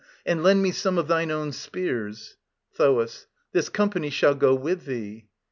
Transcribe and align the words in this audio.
And 0.25 0.41
lend 0.41 0.63
me 0.63 0.71
some 0.71 0.97
of 0.97 1.07
thine 1.07 1.29
own 1.29 1.51
spears. 1.51 2.35
THOAS. 2.73 3.27
This 3.51 3.69
company 3.69 4.09
shall 4.09 4.33
go 4.33 4.55
with 4.55 4.85
thee. 4.85 5.27